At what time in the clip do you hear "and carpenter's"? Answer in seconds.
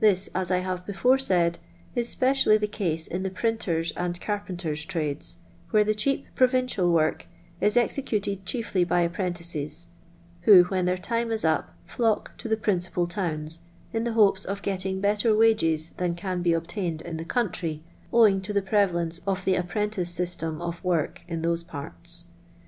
3.92-4.84